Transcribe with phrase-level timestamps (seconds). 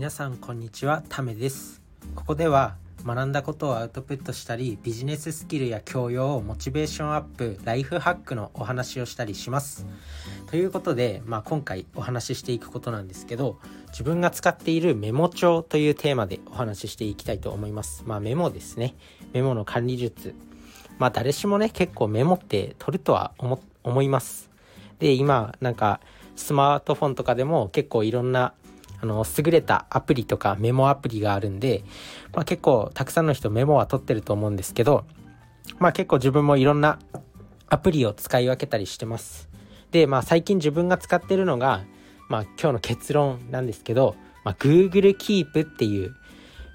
[0.00, 1.82] 皆さんこんにちはためです。
[2.14, 9.84] ここでは学んだことをアウトプットしたりビジネススキルや教養モチベーションアップライフハックのお話をしたりします。
[10.46, 13.58] ということで、まあ、今回お話ししていくことなんですけど
[13.88, 18.02] 自分が使っているメモ帳というテーマでお話ししていきたいと思います。
[18.06, 18.94] まあメモですね。
[19.34, 20.34] メモの管理術。
[20.98, 24.48] まあ誰しもね結構メモって取るとは思います。
[24.98, 26.00] で今なんか
[26.36, 28.54] スマートフォンとかでも結構いろんな
[29.02, 31.84] あの優れたアプリとかメモアプリがあるんで、
[32.34, 35.04] まあ、結構たくさんの人メモは取ってると思うんですけど、
[35.78, 36.98] まあ、結構自分もいろんな
[37.68, 39.48] アプリを使い分けたりしてます。
[39.90, 41.84] で、まあ、最近自分が使ってるのが、
[42.28, 46.14] まあ、今日の結論なんですけど、まあ、Google Keep っていう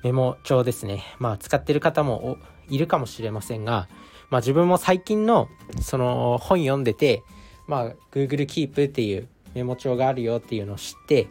[0.04, 1.04] メモ帳ですね。
[1.20, 2.38] まあ、使ってる方も
[2.70, 3.88] いるかもしれませんが、
[4.30, 5.48] まあ、自分も最近の
[5.82, 7.24] その本読んでて、
[7.68, 11.28] まあ、Google Keep っていうメモ帳があるよっていうのを知って、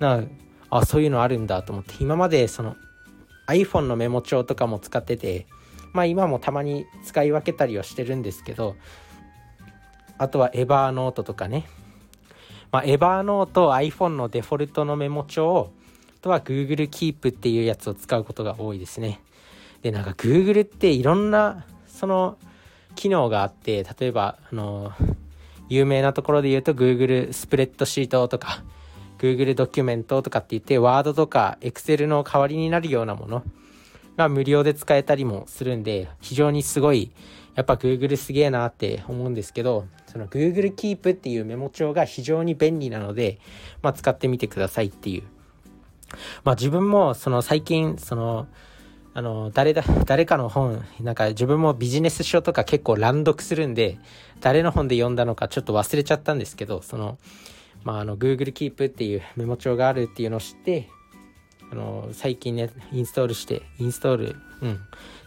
[0.00, 0.24] な
[0.70, 2.76] あ、そういうのあるんだと思って、今までその
[3.46, 5.46] iPhone のメモ帳とかも使ってて、
[5.92, 8.76] まあ今もたまに使い分けたりはしてるんですけど、
[10.18, 11.66] あとはエバーノートとかね。
[12.70, 15.70] まあ、エバーノート iPhone のデフォルトのメモ帳
[16.18, 19.20] あとは Google Keep っていうやつを使うことが多いですね。
[19.82, 22.36] で、なんか Google っていろんなその
[22.96, 24.92] 機能があって、例えば、あの、
[25.68, 28.64] 有名なところで言うと Google スプレッドシートとか
[29.18, 33.42] Google ドキュメントとかって言って Word とか Excel の代わりになるようなもの。
[34.18, 37.12] が無料で使えたりもするんで非常にすごい
[37.54, 43.38] やっぱ Google すげえなって思うんですけどその Google Keep っていうメモ帳が非常に便利なので、
[43.80, 45.22] まあ、使ってみてくださいっていう。
[46.42, 48.48] まあ自分もその最近その
[49.14, 53.98] あの、誰だ、誰かの本、なんか自分もビジネス書とか結構乱読するんで、
[54.40, 57.18] 誰の本で読んだのかちょっと忘れちゃったんですけど、その、
[57.88, 60.90] まあ、あの、Google Keep っていうメモ帳があるっていうのを知って、
[61.72, 64.78] あの、最近ね、インストールして、インストール、うん、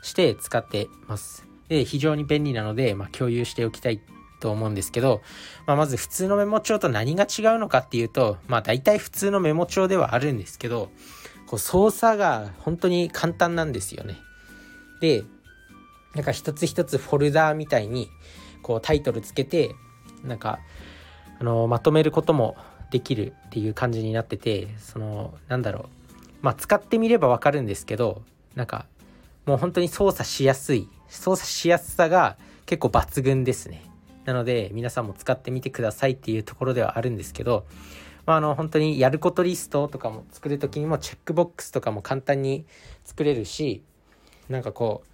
[0.04, 1.48] して使ってます。
[1.70, 4.00] で、非常に便利なので、まあ、共有しておきたい
[4.42, 5.24] と思うんですけど、
[5.66, 10.92] まあ、まず普通のメモ帳と何が違うのかっていうと、まあ、大体普通のメモ帳ではあるんですけど、
[11.48, 14.18] こう操作が本当に簡単なんですよね。
[15.02, 15.24] で、
[16.14, 18.08] なんか一つ一つフォルダーみたいに
[18.62, 19.74] こうタイトルつけて、
[20.24, 20.60] なんか、
[21.42, 22.56] あの、まとめることも
[22.92, 25.86] できるっていう感じになってて、その、なんだろう。
[26.44, 28.22] まあ、使ってみればわかるんですけど、
[28.54, 28.86] なんか、
[29.48, 32.38] もう本当に操作しやすい、操作しやすさが
[32.68, 33.84] 結構抜群ですね。
[34.26, 37.66] なので、皆さんも使ってみてくださいっていうところではあるんですけど、
[38.28, 42.66] まあ、あの本当にやることリストとかも作る時にもチェックボックスとかも簡単に
[43.04, 43.82] 作れるし
[44.48, 45.10] なんかこう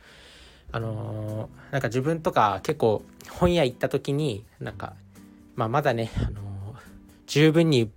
[0.73, 4.93] あのー、なんか自分とか結構本屋行った時になんか、
[5.57, 6.75] まあ、まだね、あの、
[7.25, 7.91] 十分に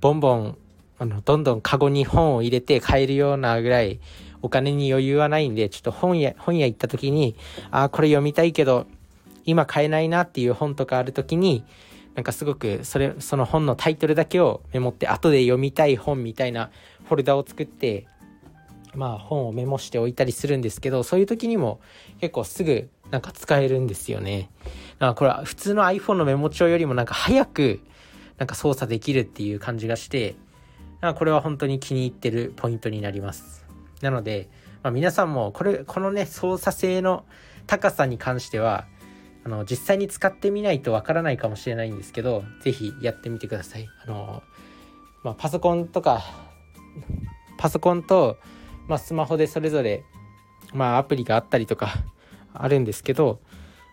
[0.00, 0.58] ボンボン
[0.98, 4.00] あのどんどんカゴに本を入れて買えるようなぐらい
[4.42, 7.34] お金に余裕はないんでちょっと本屋本屋行った時に
[7.70, 8.86] ああこれ読みたいけど
[9.44, 11.64] 今買えないなっていう本とかある時に
[12.14, 16.70] なんかすごくそれその本のタイトルだけをメモって後で読みたい本みたいな
[17.06, 18.06] フォルダを作って
[18.94, 21.80] まあ本をメモしておいたりするんですけどそういう時にも
[22.20, 24.50] 結構すぐなんか使えるんですよね。
[24.98, 27.78] だかこれは普通の iPhone のメモ帳よりもなんか早く
[28.38, 30.34] なんか操作できるっていう感じがして
[31.16, 33.66] これは本当に気に入ってるポイントになります。
[34.00, 34.48] なので、
[34.82, 37.24] まあ、皆さんもこれこのね操作性の
[37.68, 38.84] 高さに関しては
[39.44, 44.42] あの実際に使ってみないとわからないかもしれないんですけど是非やってみてくださいあの、
[45.22, 46.24] まあ、パソコンとか
[47.58, 48.38] パソコンと、
[48.88, 50.02] まあ、スマホでそれぞれ、
[50.72, 51.94] まあ、アプリがあったりとか
[52.54, 53.40] あるんですけど、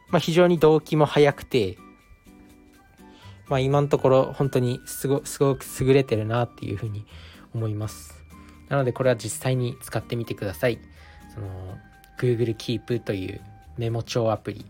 [0.10, 1.78] まあ、非常に動機も速くて、
[3.48, 7.06] まあ、今のところ本当にすごすごく優れてるなっていうふうに
[7.54, 8.24] 思います。
[8.70, 10.80] なのでこれは実際に使ってみてください。
[11.34, 11.78] その
[12.18, 13.42] Google Keep という
[13.78, 14.66] メモ帳アプリ。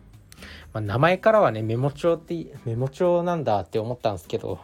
[0.73, 4.59] まあ、名前からはねメモ帳ってメモ帳なんだって思ったんですけど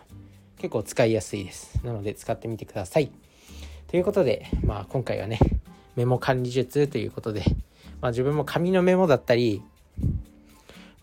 [0.57, 1.79] 結構使いやすいです。
[1.83, 3.11] なので使ってみてください。
[3.87, 5.39] ということで、まあ、今回はね
[5.95, 7.43] メモ管理術ということで、
[8.01, 9.63] まあ、自分も紙のメモだったり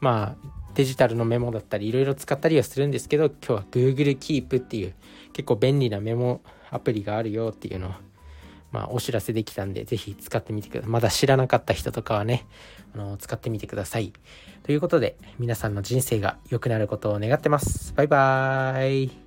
[0.00, 4.94] まあデジタルのメモだったりいろいろ使ったりはするんですけど今日は Google Keep っていう
[5.32, 7.92] 結構便利なメモアプリがあるよっていうのを
[8.74, 10.90] まあ、お知らせできたんで、ぜひ使ってみてください。
[10.90, 12.44] まだ知らなかった人とかはね、
[12.92, 14.12] あの、使ってみてください。
[14.64, 17.94] ということで、皆さんの人生が良くなることを願ってます。
[17.94, 19.23] バイバーイ。